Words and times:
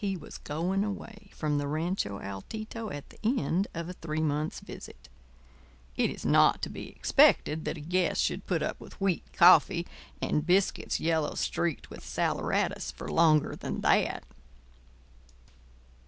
He 0.03 0.17
was 0.17 0.39
going 0.39 0.83
away 0.83 1.29
from 1.31 1.59
the 1.59 1.67
Rancho 1.67 2.17
Altito 2.17 2.91
at 2.91 3.11
the 3.11 3.19
end 3.23 3.67
of 3.75 3.87
a 3.87 3.93
three 3.93 4.19
months' 4.23 4.59
visit. 4.59 5.09
It 5.95 6.09
is 6.09 6.25
not 6.25 6.59
to 6.63 6.69
be 6.71 6.89
expected 6.89 7.65
that 7.65 7.77
a 7.77 7.81
guest 7.81 8.19
should 8.23 8.47
put 8.47 8.63
up 8.63 8.79
with 8.79 8.99
wheat 8.99 9.25
coffee 9.33 9.85
and 10.19 10.43
biscuits 10.43 10.99
yellow 10.99 11.35
streaked 11.35 11.91
with 11.91 12.03
saleratus 12.03 12.89
for 12.91 13.11
longer 13.11 13.55
than 13.55 13.81
that. 13.81 14.23